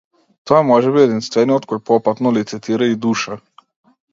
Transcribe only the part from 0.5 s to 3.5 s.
Тој е можеби единствениот кој попатно лицитира и душа.